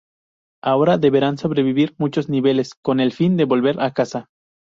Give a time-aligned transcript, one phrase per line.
[0.63, 4.29] Ahora deberán sobrevivir muchos niveles con el fin de volver a casa.